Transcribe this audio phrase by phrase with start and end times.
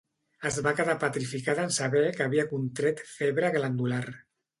[0.49, 4.01] Es va quedar petrificada en saber que havia contret febre glandular